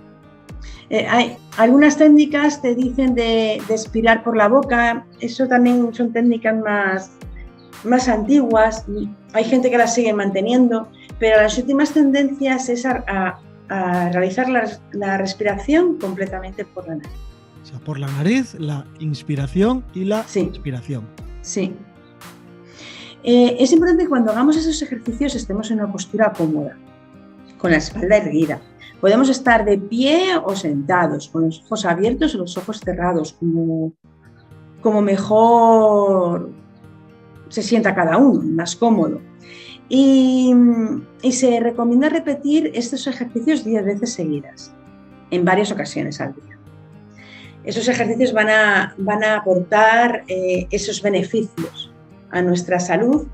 Eh, 0.91 1.07
hay, 1.09 1.37
algunas 1.57 1.97
técnicas 1.97 2.61
te 2.61 2.75
dicen 2.75 3.15
de, 3.15 3.55
expirar 3.55 4.23
por 4.23 4.37
la 4.37 4.49
boca. 4.49 5.07
Eso 5.21 5.49
también 5.49 5.93
son 5.95 6.13
técnicas 6.13 6.57
más, 6.57 7.11
más 7.85 8.09
antiguas. 8.09 8.85
Hay 9.33 9.45
gente 9.45 9.71
que 9.71 9.79
las 9.79 9.95
sigue 9.95 10.13
manteniendo, 10.13 10.89
pero 11.19 11.41
las 11.41 11.57
últimas 11.59 11.93
tendencias 11.93 12.69
es 12.69 12.85
a, 12.85 13.39
realizar 14.13 14.49
la, 14.51 15.17
respiración 15.17 15.97
completamente 15.99 16.67
por 16.67 16.87
la 16.87 16.97
nariz. 16.97 17.13
O 17.63 17.67
sea, 17.67 17.79
por 17.79 17.99
la 17.99 18.09
nariz, 18.09 18.55
la 18.59 18.85
inspiración 18.99 19.83
y 19.95 20.05
la 20.05 20.21
expiración. 20.21 21.07
Sí, 21.41 21.75
eh, 23.25 23.57
es 23.61 23.73
importante 23.73 24.05
que 24.05 24.09
cuando 24.09 24.33
hagamos 24.33 24.57
esos 24.57 24.83
ejercicios 24.83 25.35
estemos 25.35 25.71
en 25.71 25.79
una 25.79 25.93
postura 25.93 26.33
cómoda, 26.37 26.77
con 27.59 27.71
la 27.71 27.77
espalda 27.77 28.17
erguida. 28.17 28.61
Podemos 29.01 29.29
estar 29.29 29.65
de 29.65 29.79
pie 29.79 30.37
o 30.45 30.55
sentados, 30.57 31.29
con 31.29 31.43
los 31.43 31.63
ojos 31.65 31.85
abiertos 31.85 32.35
o 32.35 32.39
los 32.39 32.57
ojos 32.57 32.81
cerrados, 32.81 33.35
como, 33.35 33.93
como 34.81 35.03
mejor 35.03 36.51
se 37.49 37.63
sienta 37.63 37.95
cada 37.95 38.17
uno, 38.17 38.43
más 38.43 38.75
cómodo. 38.75 39.21
Y, 39.89 40.53
se 41.31 41.61
recomienda 41.61 42.09
repetir 42.09 42.73
estos 42.75 43.07
ejercicios 43.07 43.65
10 43.65 43.85
veces 43.85 44.13
seguidas, 44.15 44.73
en 45.31 45.45
varias 45.45 45.71
ocasiones 45.71 46.21
al 46.21 46.35
día. 46.35 46.59
Esos 47.65 47.87
ejercicios 47.89 48.33
van 48.33 48.49
a, 48.49 48.95
van 48.99 49.23
a 49.23 49.37
aportar 49.37 50.25
eh, 50.27 50.67
esos 50.71 51.01
beneficios 51.01 51.92
a 52.33 52.43
nuestra 52.43 52.81
salud 52.81 53.27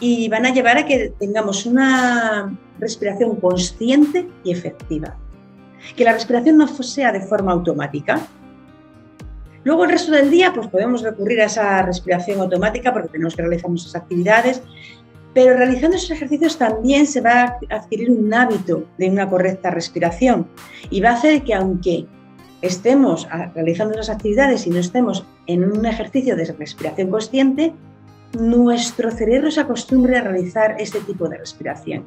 y 0.00 0.28
van 0.28 0.46
a 0.46 0.52
llevar 0.52 0.78
a 0.78 0.86
que 0.86 1.12
tengamos 1.18 1.66
una 1.66 2.58
respiración 2.80 3.36
consciente 3.36 4.28
y 4.42 4.50
efectiva. 4.50 5.16
Que 5.94 6.04
la 6.04 6.12
respiración 6.12 6.56
no 6.56 6.66
sea 6.66 7.12
de 7.12 7.20
forma 7.20 7.52
automática. 7.52 8.20
Luego 9.62 9.84
el 9.84 9.90
resto 9.90 10.12
del 10.12 10.30
día 10.30 10.52
pues 10.52 10.66
podemos 10.68 11.02
recurrir 11.02 11.40
a 11.40 11.44
esa 11.44 11.82
respiración 11.82 12.40
automática 12.40 12.92
porque 12.92 13.08
tenemos 13.08 13.36
que 13.36 13.42
realizar 13.42 13.70
nuestras 13.70 13.96
actividades, 13.96 14.62
pero 15.34 15.54
realizando 15.54 15.96
esos 15.96 16.12
ejercicios 16.12 16.56
también 16.56 17.06
se 17.06 17.20
va 17.20 17.58
a 17.68 17.76
adquirir 17.76 18.10
un 18.10 18.32
hábito 18.32 18.84
de 18.96 19.10
una 19.10 19.28
correcta 19.28 19.70
respiración 19.70 20.46
y 20.88 21.00
va 21.00 21.10
a 21.10 21.14
hacer 21.14 21.42
que 21.42 21.52
aunque 21.52 22.06
estemos 22.62 23.28
realizando 23.54 23.94
esas 23.94 24.16
actividades 24.16 24.66
y 24.66 24.70
no 24.70 24.78
estemos 24.78 25.26
en 25.46 25.64
un 25.64 25.84
ejercicio 25.84 26.36
de 26.36 26.46
respiración 26.46 27.10
consciente, 27.10 27.74
nuestro 28.40 29.10
cerebro 29.10 29.50
se 29.50 29.60
acostumbre 29.60 30.16
a 30.16 30.22
realizar 30.22 30.76
este 30.78 31.00
tipo 31.00 31.28
de 31.28 31.38
respiración. 31.38 32.04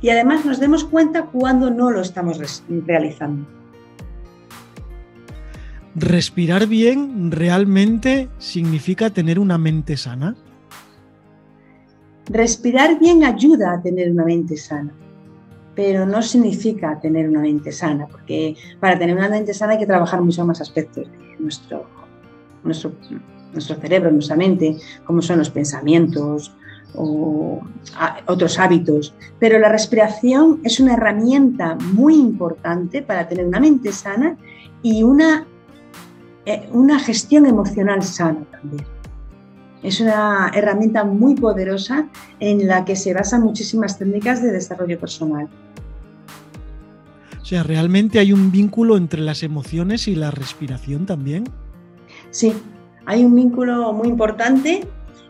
Y 0.00 0.10
además 0.10 0.44
nos 0.44 0.60
demos 0.60 0.84
cuenta 0.84 1.26
cuando 1.26 1.70
no 1.70 1.90
lo 1.90 2.00
estamos 2.00 2.62
realizando. 2.68 3.46
¿Respirar 5.94 6.66
bien 6.66 7.30
realmente 7.30 8.28
significa 8.38 9.10
tener 9.10 9.38
una 9.38 9.58
mente 9.58 9.96
sana? 9.96 10.34
Respirar 12.26 12.98
bien 12.98 13.22
ayuda 13.22 13.74
a 13.74 13.82
tener 13.82 14.10
una 14.10 14.24
mente 14.24 14.56
sana, 14.56 14.92
pero 15.74 16.04
no 16.04 16.20
significa 16.22 16.98
tener 17.00 17.28
una 17.28 17.40
mente 17.40 17.70
sana, 17.70 18.06
porque 18.08 18.56
para 18.80 18.98
tener 18.98 19.16
una 19.16 19.28
mente 19.28 19.54
sana 19.54 19.74
hay 19.74 19.78
que 19.78 19.86
trabajar 19.86 20.20
muchos 20.20 20.44
más 20.44 20.60
aspectos 20.60 21.08
de 21.10 21.36
nuestro, 21.38 21.86
nuestro 22.64 22.92
nuestro 23.54 23.76
cerebro, 23.76 24.10
nuestra 24.10 24.36
mente, 24.36 24.76
como 25.04 25.22
son 25.22 25.38
los 25.38 25.50
pensamientos, 25.50 26.52
o 26.94 27.60
otros 28.26 28.58
hábitos. 28.58 29.14
Pero 29.38 29.58
la 29.58 29.68
respiración 29.68 30.60
es 30.64 30.80
una 30.80 30.94
herramienta 30.94 31.76
muy 31.92 32.14
importante 32.14 33.02
para 33.02 33.28
tener 33.28 33.46
una 33.46 33.60
mente 33.60 33.92
sana 33.92 34.36
y 34.82 35.02
una, 35.02 35.46
eh, 36.46 36.68
una 36.72 36.98
gestión 36.98 37.46
emocional 37.46 38.02
sana 38.02 38.44
también. 38.50 38.86
Es 39.82 40.00
una 40.00 40.50
herramienta 40.54 41.04
muy 41.04 41.34
poderosa 41.34 42.08
en 42.40 42.66
la 42.66 42.84
que 42.84 42.96
se 42.96 43.12
basan 43.12 43.42
muchísimas 43.42 43.98
técnicas 43.98 44.40
de 44.42 44.50
desarrollo 44.50 44.98
personal. 44.98 45.48
O 47.42 47.44
sea, 47.44 47.62
¿realmente 47.62 48.18
hay 48.18 48.32
un 48.32 48.50
vínculo 48.50 48.96
entre 48.96 49.20
las 49.20 49.42
emociones 49.42 50.08
y 50.08 50.14
la 50.14 50.30
respiración 50.30 51.04
también? 51.04 51.44
Sí, 52.30 52.54
hay 53.06 53.24
un 53.24 53.34
vínculo 53.34 53.92
muy 53.92 54.08
importante 54.08 54.86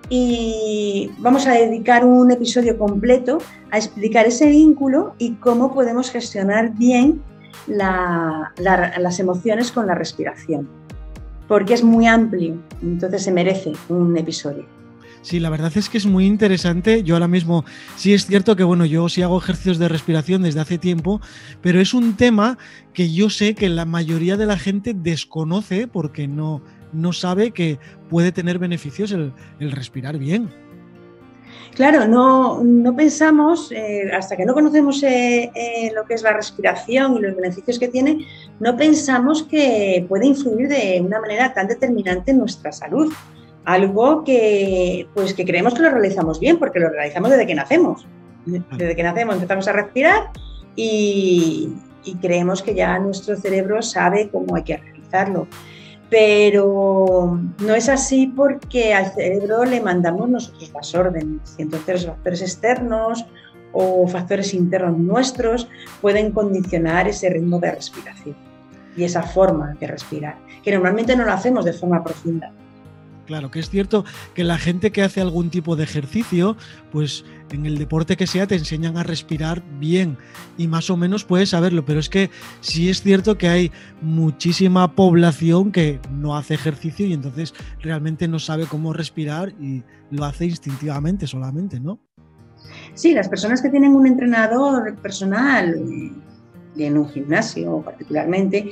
y 0.08 1.10
vamos 1.18 1.46
a 1.46 1.52
dedicar 1.52 2.04
un 2.04 2.30
episodio 2.30 2.78
completo 2.78 3.38
a 3.70 3.78
explicar 3.78 4.26
ese 4.26 4.48
vínculo 4.48 5.14
y 5.18 5.32
cómo 5.34 5.72
podemos 5.72 6.10
gestionar 6.10 6.74
bien 6.74 7.22
las 7.66 9.18
emociones 9.18 9.72
con 9.72 9.86
la 9.86 9.94
respiración, 9.94 10.68
porque 11.48 11.74
es 11.74 11.82
muy 11.82 12.06
amplio, 12.06 12.56
entonces 12.82 13.22
se 13.22 13.32
merece 13.32 13.72
un 13.88 14.16
episodio. 14.16 14.66
Sí, 15.22 15.40
la 15.40 15.48
verdad 15.48 15.72
es 15.74 15.88
que 15.88 15.96
es 15.96 16.04
muy 16.04 16.26
interesante. 16.26 17.02
Yo 17.02 17.14
ahora 17.14 17.28
mismo 17.28 17.64
sí 17.96 18.12
es 18.12 18.26
cierto 18.26 18.56
que 18.56 18.62
bueno, 18.62 18.84
yo 18.84 19.08
sí 19.08 19.22
hago 19.22 19.38
ejercicios 19.38 19.78
de 19.78 19.88
respiración 19.88 20.42
desde 20.42 20.60
hace 20.60 20.76
tiempo, 20.76 21.22
pero 21.62 21.80
es 21.80 21.94
un 21.94 22.14
tema 22.14 22.58
que 22.92 23.10
yo 23.10 23.30
sé 23.30 23.54
que 23.54 23.70
la 23.70 23.86
mayoría 23.86 24.36
de 24.36 24.44
la 24.44 24.58
gente 24.58 24.92
desconoce 24.92 25.86
porque 25.86 26.28
no, 26.28 26.60
no 26.94 27.12
sabe 27.12 27.50
que 27.50 27.78
puede 28.08 28.32
tener 28.32 28.58
beneficios 28.58 29.12
el, 29.12 29.32
respirar 29.72 30.18
bien. 30.18 30.50
Claro, 31.74 32.06
no, 32.06 32.62
no 32.62 32.94
pensamos, 32.94 33.72
eh, 33.72 34.10
hasta 34.16 34.36
que 34.36 34.44
no 34.44 34.54
conocemos 34.54 35.02
eh, 35.02 35.50
eh, 35.54 35.92
lo 35.94 36.04
que 36.04 36.14
es 36.14 36.22
la 36.22 36.32
respiración 36.32 37.16
y 37.16 37.20
los 37.20 37.34
beneficios 37.34 37.78
que 37.78 37.88
tiene, 37.88 38.26
no 38.60 38.76
pensamos 38.76 39.42
que 39.42 40.06
puede 40.08 40.26
influir 40.26 40.68
de 40.68 41.02
una 41.04 41.20
manera 41.20 41.52
tan 41.52 41.66
determinante 41.66 42.30
en 42.30 42.38
nuestra 42.38 42.70
salud. 42.70 43.12
Algo 43.64 44.22
que, 44.24 45.08
pues, 45.14 45.34
que 45.34 45.44
creemos 45.44 45.74
que 45.74 45.82
lo 45.82 45.90
realizamos 45.90 46.38
bien, 46.38 46.58
porque 46.58 46.78
lo 46.78 46.90
realizamos 46.90 47.30
desde 47.30 47.46
que 47.46 47.54
nacemos. 47.54 48.06
Desde 48.46 48.94
que 48.94 49.02
nacemos 49.02 49.36
empezamos 49.36 49.66
a 49.68 49.72
respirar 49.72 50.30
y, 50.76 51.72
y 52.04 52.14
creemos 52.16 52.62
que 52.62 52.74
ya 52.74 52.98
nuestro 52.98 53.36
cerebro 53.36 53.80
sabe 53.80 54.28
cómo 54.30 54.54
hay 54.54 54.64
que 54.64 54.76
realizarlo 54.76 55.48
pero 56.10 57.40
no 57.58 57.74
es 57.74 57.88
así 57.88 58.26
porque 58.26 58.94
al 58.94 59.12
cerebro 59.12 59.64
le 59.64 59.80
mandamos 59.80 60.28
nosotros 60.28 60.70
las 60.72 60.94
órdenes 60.94 61.54
y 61.58 61.62
entonces 61.62 62.04
los 62.04 62.14
factores 62.14 62.42
externos 62.42 63.24
o 63.72 64.06
factores 64.06 64.54
internos 64.54 64.96
nuestros 64.96 65.68
pueden 66.00 66.32
condicionar 66.32 67.08
ese 67.08 67.28
ritmo 67.30 67.58
de 67.58 67.72
respiración 67.72 68.36
y 68.96 69.04
esa 69.04 69.22
forma 69.22 69.74
de 69.80 69.86
respirar, 69.86 70.36
que 70.62 70.70
normalmente 70.70 71.16
no 71.16 71.24
lo 71.24 71.32
hacemos 71.32 71.64
de 71.64 71.72
forma 71.72 72.02
profunda. 72.04 72.52
Claro, 73.26 73.50
que 73.50 73.60
es 73.60 73.70
cierto 73.70 74.04
que 74.34 74.44
la 74.44 74.58
gente 74.58 74.92
que 74.92 75.02
hace 75.02 75.20
algún 75.20 75.48
tipo 75.48 75.76
de 75.76 75.84
ejercicio, 75.84 76.56
pues 76.92 77.24
en 77.50 77.64
el 77.64 77.78
deporte 77.78 78.16
que 78.16 78.26
sea 78.26 78.46
te 78.46 78.56
enseñan 78.56 78.98
a 78.98 79.02
respirar 79.02 79.62
bien 79.78 80.18
y 80.58 80.68
más 80.68 80.90
o 80.90 80.96
menos 80.96 81.24
puedes 81.24 81.50
saberlo, 81.50 81.84
pero 81.84 82.00
es 82.00 82.10
que 82.10 82.30
sí 82.60 82.90
es 82.90 83.02
cierto 83.02 83.38
que 83.38 83.48
hay 83.48 83.72
muchísima 84.02 84.94
población 84.94 85.72
que 85.72 86.00
no 86.10 86.36
hace 86.36 86.54
ejercicio 86.54 87.06
y 87.06 87.14
entonces 87.14 87.54
realmente 87.80 88.28
no 88.28 88.38
sabe 88.38 88.66
cómo 88.66 88.92
respirar 88.92 89.54
y 89.60 89.82
lo 90.10 90.24
hace 90.24 90.44
instintivamente 90.44 91.26
solamente, 91.26 91.80
¿no? 91.80 92.00
Sí, 92.94 93.14
las 93.14 93.28
personas 93.28 93.62
que 93.62 93.70
tienen 93.70 93.94
un 93.94 94.06
entrenador 94.06 94.96
personal 94.96 95.74
eh, 95.74 96.12
en 96.76 96.98
un 96.98 97.08
gimnasio 97.08 97.82
particularmente, 97.82 98.70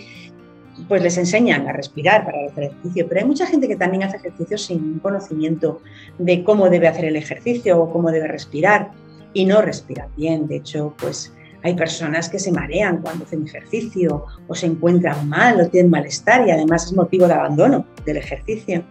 pues 0.89 1.03
les 1.03 1.19
enseñan 1.19 1.69
a 1.69 1.73
respirar 1.73 2.25
para 2.25 2.47
hacer 2.47 2.65
ejercicio, 2.65 3.07
pero 3.09 3.21
hay 3.21 3.27
mucha 3.27 3.47
gente 3.47 3.69
que 3.69 3.77
también 3.77 4.03
hace 4.03 4.17
ejercicio 4.17 4.59
sin 4.59 4.99
conocimiento 5.01 5.81
de 6.19 6.43
cómo 6.45 6.71
debe 6.71 6.89
hacer 6.89 7.07
el 7.07 7.17
ejercicio 7.17 7.81
o 7.81 7.93
cómo 7.93 8.11
debe 8.11 8.29
respirar 8.29 8.91
y 9.35 9.45
no 9.45 9.63
respira 9.63 10.09
bien. 10.17 10.47
De 10.47 10.57
hecho, 10.57 10.95
pues 10.99 11.33
hay 11.63 11.75
personas 11.75 12.29
que 12.29 12.39
se 12.39 12.51
marean 12.53 13.01
cuando 13.03 13.25
hacen 13.25 13.47
ejercicio 13.47 14.25
o 14.49 14.55
se 14.55 14.67
encuentran 14.67 15.29
mal 15.29 15.61
o 15.61 15.69
tienen 15.69 15.91
malestar 15.91 16.47
y 16.47 16.51
además 16.51 16.87
es 16.87 16.93
motivo 16.93 17.27
de 17.29 17.35
abandono 17.35 17.87
del 18.05 18.17
ejercicio. 18.17 18.83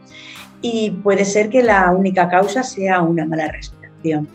Y 0.62 0.92
puede 0.92 1.26
ser 1.26 1.50
que 1.50 1.64
la 1.64 1.92
única 1.92 2.30
causa 2.30 2.64
sea 2.64 3.02
una 3.02 3.26
mala 3.26 3.48
respiración. 3.48 4.28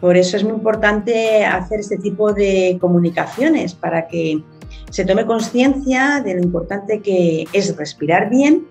Por 0.00 0.16
eso 0.16 0.36
es 0.36 0.44
muy 0.44 0.54
importante 0.54 1.44
hacer 1.44 1.80
este 1.80 1.98
tipo 1.98 2.32
de 2.32 2.78
comunicaciones 2.80 3.74
para 3.74 4.08
que 4.08 4.42
se 4.90 5.04
tome 5.04 5.24
conciencia 5.24 6.20
de 6.24 6.34
lo 6.34 6.42
importante 6.42 7.00
que 7.00 7.46
es 7.52 7.76
respirar 7.76 8.28
bien 8.28 8.66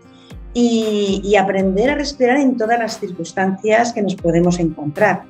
y, 0.54 1.36
aprender 1.36 1.90
a 1.90 1.96
respirar 1.96 2.38
en 2.38 2.58
todas 2.58 2.80
las 2.80 3.00
circunstancias 3.00 3.94
que 3.94 4.02
nos 4.02 4.16
podemos 4.16 4.60
encontrar. 4.60 5.24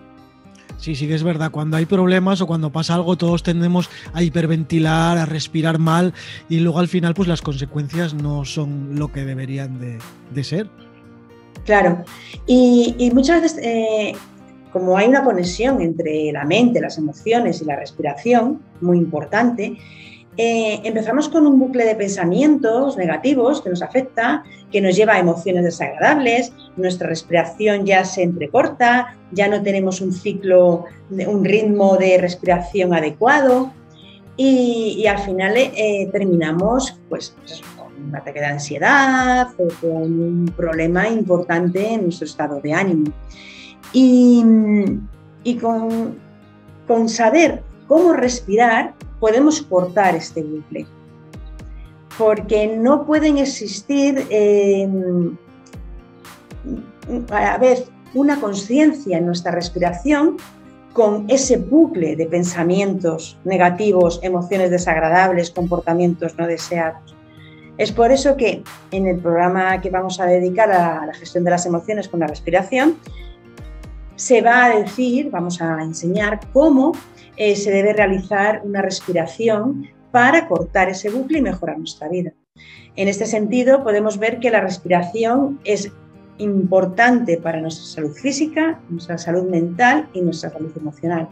Sí, 0.78 0.95
sí 0.95 1.08
que 1.08 1.15
es 1.15 1.23
verdad. 1.23 1.52
Cuando 1.52 1.75
hay 1.75 1.86
problemas 1.86 2.39
o 2.41 2.47
cuando 2.47 2.71
pasa 2.71 2.95
algo, 2.95 3.17
todos 3.17 3.43
tendemos 3.43 3.89
a 4.13 4.23
hiperventilar, 4.23 5.17
a 5.17 5.25
respirar 5.25 5.78
mal 5.78 6.13
y 6.47 6.60
luego 6.60 6.80
al 6.80 6.88
final, 6.88 7.13
pues 7.13 7.28
las 7.28 7.41
consecuencias 7.41 8.13
no 8.13 8.45
son 8.45 8.97
lo 8.97 9.12
que 9.12 9.25
deberían 9.25 9.78
de, 9.80 10.43
ser. 10.43 10.69
Claro. 11.65 12.04
Y, 12.47 13.12
muchas 13.13 13.41
veces, 13.41 13.60
eh, 13.62 14.13
como 14.71 14.97
hay 14.97 15.10
una 15.10 15.25
conexión 15.25 15.82
entre 15.82 16.32
la 16.32 16.45
mente, 16.45 16.80
las 16.80 16.97
emociones 16.97 17.62
y 17.62 17.65
la 17.65 17.75
respiración, 17.75 18.62
muy 18.80 18.97
importante, 18.97 19.78
eh, 20.41 20.80
empezamos 20.86 21.28
con 21.28 21.45
un 21.45 21.60
bucle 21.60 21.84
de 21.84 21.95
pensamientos 21.95 22.95
negativos 22.95 23.62
que 23.62 23.69
nos 23.69 23.82
afecta, 23.82 24.45
que 24.71 24.80
nos 24.80 24.95
lleva 24.95 25.15
a 25.15 25.19
emociones 25.19 25.65
desagradables, 25.65 26.54
nuestra 26.78 27.10
respiración 27.10 27.86
ya 27.86 28.06
se 28.06 28.23
entrecorta, 28.23 29.17
ya 29.34 29.49
no 29.49 29.62
tenemos 29.62 29.99
un 29.99 30.13
ciclo, 30.13 30.86
un 31.10 31.43
ritmo 31.43 31.97
de 31.97 32.19
respiración 32.19 32.93
adecuado 32.93 33.73
y, 34.38 35.06
al 35.08 35.19
final 35.19 35.58
eh, 35.58 36.08
terminamos 36.10 36.97
pues, 37.10 37.36
con 37.78 38.02
un 38.02 38.15
ataque 38.15 38.39
de 38.39 38.45
ansiedad 38.45 39.49
o 39.58 39.67
con 39.82 40.21
un 40.21 40.54
problema 40.56 41.10
importante 41.10 41.95
en 41.95 42.04
nuestro 42.04 42.25
estado 42.25 42.62
de 42.62 42.73
ánimo. 42.73 43.12
Y, 43.91 44.41
con 46.88 47.10
saber 47.10 47.62
cómo 47.88 48.13
respirar, 48.13 48.93
podemos 49.20 49.62
cortar 49.62 50.16
este 50.16 50.44
bucle. 50.44 50.86
Porque 52.18 52.68
no 52.68 53.06
pueden 53.06 53.38
existir 53.38 54.26
em, 54.30 55.38
a 57.32 57.58
vez 57.58 57.90
una 58.14 58.40
conciencia 58.40 59.18
en 59.18 59.26
nuestra 59.26 59.52
respiración 59.52 60.38
con 60.94 61.26
ese 61.30 61.58
bucle 61.58 62.16
de 62.16 62.26
pensamientos 62.26 63.38
negativos, 63.46 64.20
emociones 64.24 64.72
desagradables, 64.72 65.52
comportamientos 65.52 66.38
no 66.38 66.48
deseados. 66.48 67.16
Es 67.78 67.94
por 67.94 68.12
eso 68.12 68.36
que 68.36 68.64
en 68.92 69.08
el 69.08 69.20
programa 69.20 69.80
que 69.80 69.90
vamos 69.90 70.20
a 70.20 70.26
dedicar 70.26 70.70
a 70.72 71.06
la 71.06 71.14
gestión 71.14 71.46
de 71.46 71.52
las 71.52 71.66
emociones 71.66 72.10
con 72.10 72.20
la 72.20 72.28
respiración, 72.28 72.98
se 74.18 74.42
va 74.42 74.66
a 74.66 74.76
decir, 74.76 75.30
vamos 75.32 75.62
a 75.62 75.82
enseñar 75.82 76.42
cómo 76.52 76.92
eh, 77.39 77.56
se 77.56 77.71
debe 77.71 77.93
realizar 77.93 78.62
una 78.65 78.82
respiración 78.82 79.88
para 80.12 80.47
cortar 80.47 80.89
ese 80.89 81.10
bucle 81.10 81.39
y 81.39 81.41
mejorar 81.41 81.78
nuestra 81.78 82.10
vida. 82.10 82.34
En 82.97 83.08
este 83.08 83.25
sentido, 83.25 83.82
podemos 83.84 84.19
ver 84.19 84.39
que 84.39 84.52
la 84.52 84.60
respiración 84.60 85.60
es 85.63 85.89
importante 86.38 87.38
para 87.38 87.62
nuestra 87.62 87.86
salud 87.86 88.13
física, 88.13 88.80
nuestra 88.89 89.17
salud 89.17 89.49
mental 89.49 90.10
y 90.13 90.21
nuestra 90.21 90.49
salud 90.49 90.71
emocional. 90.75 91.30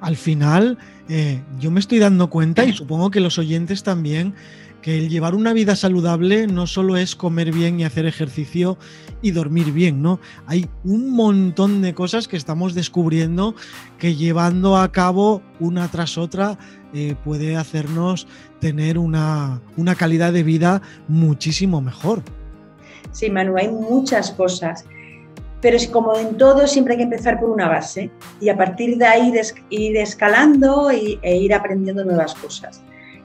Al 0.00 0.16
final, 0.16 0.78
eh, 1.08 1.40
yo 1.60 1.70
me 1.70 1.78
estoy 1.78 2.00
dando 2.00 2.28
cuenta, 2.28 2.64
y 2.64 2.72
supongo 2.72 3.12
que 3.12 3.20
los 3.20 3.38
oyentes 3.38 3.84
también, 3.84 4.34
que 4.82 4.98
el 4.98 5.08
llevar 5.08 5.34
una 5.34 5.52
vida 5.52 5.76
saludable 5.76 6.46
no 6.48 6.66
solo 6.66 6.96
es 6.96 7.14
comer 7.14 7.52
bien 7.52 7.80
y 7.80 7.84
hacer 7.84 8.04
ejercicio 8.04 8.76
y 9.22 9.30
dormir 9.30 9.72
bien, 9.72 10.02
¿no? 10.02 10.18
Hay 10.46 10.68
un 10.84 11.10
montón 11.12 11.80
de 11.80 11.94
cosas 11.94 12.28
que 12.28 12.36
estamos 12.36 12.74
descubriendo 12.74 13.54
que 13.98 14.16
llevando 14.16 14.76
a 14.76 14.90
cabo 14.90 15.40
una 15.60 15.88
tras 15.88 16.18
otra 16.18 16.58
eh, 16.92 17.14
puede 17.24 17.56
hacernos 17.56 18.26
tener 18.60 18.98
una, 18.98 19.62
una 19.76 19.94
calidad 19.94 20.32
de 20.32 20.42
vida 20.42 20.82
muchísimo 21.08 21.80
mejor. 21.80 22.22
Sí, 23.12 23.30
Manu, 23.30 23.56
hay 23.56 23.68
muchas 23.68 24.32
cosas 24.32 24.84
pero 25.60 25.76
es 25.76 25.86
como 25.86 26.18
en 26.18 26.36
todo 26.36 26.66
siempre 26.66 26.94
hay 26.94 26.98
que 26.98 27.04
empezar 27.04 27.38
por 27.38 27.48
una 27.48 27.68
base 27.68 28.10
y 28.40 28.48
a 28.48 28.56
partir 28.56 28.98
de 28.98 29.06
ahí 29.06 29.32
ir 29.70 29.96
escalando 29.96 30.90
e 30.90 31.36
ir 31.36 31.54
aprendiendo 31.54 32.04
nuevas 32.04 32.34
cosas. 32.34 32.82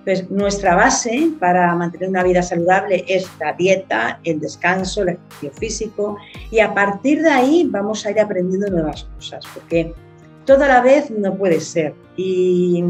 Entonces, 0.07 0.31
nuestra 0.31 0.73
base 0.73 1.31
para 1.37 1.75
mantener 1.75 2.07
una 2.07 2.23
vida 2.23 2.41
saludable 2.41 3.03
es 3.09 3.29
la 3.41 3.51
dieta, 3.51 4.21
el 4.23 4.39
descanso, 4.39 5.01
el 5.01 5.09
ejercicio 5.09 5.51
físico 5.51 6.17
y 6.49 6.61
a 6.61 6.73
partir 6.73 7.21
de 7.21 7.29
ahí 7.29 7.67
vamos 7.69 8.05
a 8.05 8.11
ir 8.11 8.21
aprendiendo 8.21 8.69
nuevas 8.69 9.03
cosas, 9.15 9.43
porque 9.53 9.93
toda 10.45 10.69
la 10.69 10.79
vez 10.79 11.11
no 11.11 11.35
puede 11.35 11.59
ser. 11.59 11.93
Y, 12.15 12.81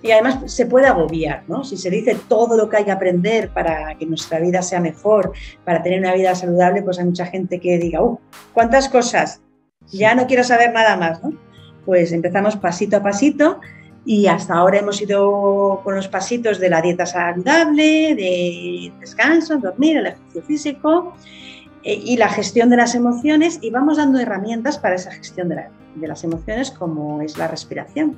y 0.00 0.12
además 0.12 0.52
se 0.52 0.66
puede 0.66 0.86
agobiar, 0.86 1.42
¿no? 1.48 1.64
Si 1.64 1.76
se 1.76 1.90
dice 1.90 2.16
todo 2.28 2.56
lo 2.56 2.68
que 2.68 2.76
hay 2.76 2.84
que 2.84 2.92
aprender 2.92 3.48
para 3.48 3.98
que 3.98 4.06
nuestra 4.06 4.38
vida 4.38 4.62
sea 4.62 4.78
mejor, 4.78 5.32
para 5.64 5.82
tener 5.82 5.98
una 5.98 6.14
vida 6.14 6.36
saludable, 6.36 6.82
pues 6.82 7.00
hay 7.00 7.06
mucha 7.06 7.26
gente 7.26 7.58
que 7.58 7.78
diga, 7.78 8.00
¡uh! 8.00 8.20
¿Cuántas 8.52 8.88
cosas? 8.88 9.40
Ya 9.90 10.14
no 10.14 10.28
quiero 10.28 10.44
saber 10.44 10.72
nada 10.72 10.96
más, 10.96 11.20
¿no? 11.20 11.32
Pues 11.84 12.12
empezamos 12.12 12.54
pasito 12.56 12.98
a 12.98 13.02
pasito 13.02 13.58
y 14.06 14.26
hasta 14.26 14.54
ahora 14.54 14.78
hemos 14.78 15.00
ido 15.00 15.80
con 15.82 15.96
los 15.96 16.08
pasitos 16.08 16.58
de 16.58 16.68
la 16.68 16.82
dieta 16.82 17.06
saludable, 17.06 18.14
de 18.14 18.92
descanso, 19.00 19.56
dormir, 19.58 19.96
el 19.96 20.06
ejercicio 20.06 20.42
físico 20.42 21.14
eh, 21.82 22.00
y 22.04 22.16
la 22.16 22.28
gestión 22.28 22.68
de 22.68 22.76
las 22.76 22.94
emociones 22.94 23.58
y 23.62 23.70
vamos 23.70 23.96
dando 23.96 24.18
herramientas 24.18 24.78
para 24.78 24.96
esa 24.96 25.10
gestión 25.10 25.48
de, 25.48 25.56
las 26.06 26.24
emociones 26.24 26.70
como 26.70 27.22
es 27.22 27.38
la 27.38 27.48
respiración. 27.48 28.16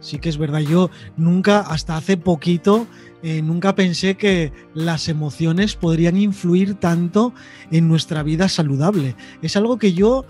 Sí 0.00 0.18
que 0.18 0.28
es 0.28 0.38
verdad, 0.38 0.60
yo 0.60 0.90
nunca, 1.16 1.60
hasta 1.60 1.96
hace 1.96 2.16
poquito, 2.16 2.86
eh, 3.22 3.42
nunca 3.42 3.74
pensé 3.74 4.16
que 4.16 4.52
las 4.72 5.08
emociones 5.08 5.74
podrían 5.74 6.16
influir 6.16 6.74
tanto 6.74 7.34
en 7.72 7.88
nuestra 7.88 8.22
vida 8.22 8.48
saludable. 8.48 9.16
Es 9.42 9.56
algo 9.56 9.76
que 9.76 9.92
yo 9.92 10.24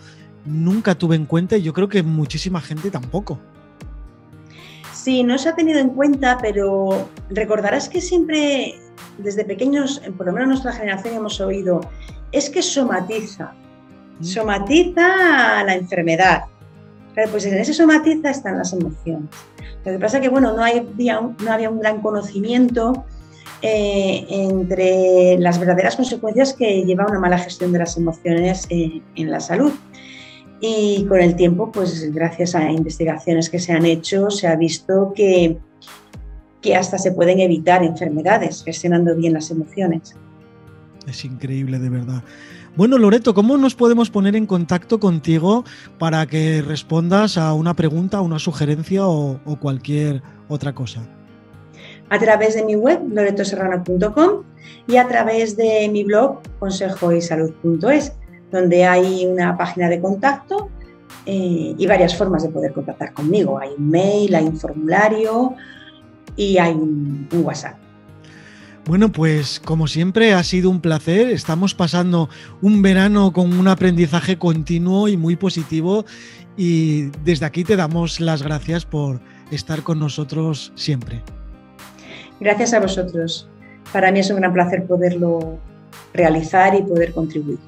nunca 0.46 0.94
tuve 0.96 1.16
en 1.16 1.26
cuenta 1.26 1.58
y 1.58 1.62
yo 1.62 1.74
creo 1.74 1.88
que 1.88 2.02
muchísima 2.02 2.62
gente 2.62 2.90
tampoco. 2.90 3.38
Sí, 5.08 5.22
no 5.22 5.38
se 5.38 5.48
ha 5.48 5.54
tenido 5.54 5.78
en 5.78 5.88
cuenta, 5.88 6.36
pero 6.38 7.08
recordarás 7.30 7.88
que 7.88 8.02
siempre, 8.02 8.74
desde 9.16 9.42
pequeños, 9.42 10.02
por 10.18 10.26
lo 10.26 10.34
menos 10.34 10.48
nuestra 10.48 10.72
generación, 10.72 11.14
hemos 11.14 11.40
oído, 11.40 11.80
es 12.30 12.50
que 12.50 12.60
somatiza, 12.60 13.54
mm. 14.20 14.22
somatiza 14.22 15.64
la 15.64 15.76
enfermedad. 15.76 16.42
pues 17.30 17.46
en 17.46 17.56
ese 17.56 17.72
somatiza 17.72 18.28
están 18.28 18.58
las 18.58 18.74
emociones. 18.74 19.30
Lo 19.86 19.92
que 19.92 19.98
pasa 19.98 20.18
es 20.18 20.24
que, 20.24 20.28
bueno, 20.28 20.52
no 20.52 20.62
había 20.62 21.20
un, 21.20 21.38
no 21.42 21.52
había 21.52 21.70
un 21.70 21.80
gran 21.80 22.02
conocimiento 22.02 23.06
eh, 23.62 24.26
entre 24.28 25.38
las 25.38 25.58
verdaderas 25.58 25.96
consecuencias 25.96 26.52
que 26.52 26.84
lleva 26.84 27.06
una 27.06 27.18
mala 27.18 27.38
gestión 27.38 27.72
de 27.72 27.78
las 27.78 27.96
emociones 27.96 28.66
eh, 28.68 29.00
en 29.14 29.30
la 29.30 29.40
salud. 29.40 29.72
Y 30.60 31.04
con 31.06 31.20
el 31.20 31.36
tiempo, 31.36 31.70
pues 31.70 32.12
gracias 32.12 32.54
a 32.54 32.70
investigaciones 32.70 33.48
que 33.48 33.58
se 33.58 33.72
han 33.72 33.86
hecho, 33.86 34.30
se 34.30 34.48
ha 34.48 34.56
visto 34.56 35.12
que, 35.14 35.58
que 36.60 36.74
hasta 36.74 36.98
se 36.98 37.12
pueden 37.12 37.40
evitar 37.40 37.84
enfermedades 37.84 38.64
gestionando 38.64 39.14
bien 39.14 39.34
las 39.34 39.50
emociones. 39.50 40.16
Es 41.06 41.24
increíble, 41.24 41.78
de 41.78 41.88
verdad. 41.88 42.22
Bueno, 42.76 42.98
Loreto, 42.98 43.34
¿cómo 43.34 43.56
nos 43.56 43.74
podemos 43.74 44.10
poner 44.10 44.36
en 44.36 44.46
contacto 44.46 45.00
contigo 45.00 45.64
para 45.98 46.26
que 46.26 46.62
respondas 46.62 47.38
a 47.38 47.52
una 47.54 47.74
pregunta, 47.74 48.20
una 48.20 48.38
sugerencia 48.38 49.06
o, 49.06 49.40
o 49.44 49.56
cualquier 49.58 50.22
otra 50.48 50.74
cosa? 50.74 51.02
A 52.10 52.18
través 52.18 52.54
de 52.54 52.64
mi 52.64 52.74
web, 52.74 53.00
loretoserrano.com 53.10 54.42
y 54.86 54.96
a 54.96 55.08
través 55.08 55.56
de 55.56 55.88
mi 55.88 56.04
blog, 56.04 56.40
consejoysalud.es 56.58 58.12
donde 58.50 58.84
hay 58.84 59.26
una 59.26 59.56
página 59.56 59.88
de 59.88 60.00
contacto 60.00 60.70
eh, 61.26 61.74
y 61.76 61.86
varias 61.86 62.16
formas 62.16 62.42
de 62.42 62.48
poder 62.48 62.72
contactar 62.72 63.12
conmigo. 63.12 63.58
Hay 63.58 63.70
un 63.76 63.90
mail, 63.90 64.34
hay 64.34 64.44
un 64.44 64.58
formulario 64.58 65.54
y 66.36 66.58
hay 66.58 66.72
un, 66.72 67.28
WhatsApp. 67.32 67.76
Bueno, 68.86 69.12
pues 69.12 69.60
como 69.60 69.86
siempre 69.86 70.32
ha 70.32 70.42
sido 70.42 70.70
un 70.70 70.80
placer. 70.80 71.28
Estamos 71.28 71.74
pasando 71.74 72.30
un 72.62 72.80
verano 72.80 73.32
con 73.34 73.52
un 73.58 73.68
aprendizaje 73.68 74.38
continuo 74.38 75.08
y 75.08 75.18
muy 75.18 75.36
positivo 75.36 76.06
y 76.56 77.10
desde 77.24 77.44
aquí 77.44 77.64
te 77.64 77.76
damos 77.76 78.20
las 78.20 78.42
gracias 78.42 78.86
por 78.86 79.20
estar 79.50 79.82
con 79.82 79.98
nosotros 79.98 80.72
siempre. 80.74 81.22
Gracias 82.40 82.72
a 82.72 82.80
vosotros. 82.80 83.48
Para 83.92 84.10
mí 84.12 84.20
es 84.20 84.30
un 84.30 84.36
gran 84.36 84.54
placer 84.54 84.86
poderlo 84.86 85.58
realizar 86.14 86.74
y 86.74 86.82
poder 86.82 87.12
contribuir. 87.12 87.58